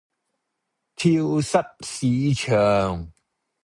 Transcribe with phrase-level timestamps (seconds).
[0.95, 3.11] 跳蚤市場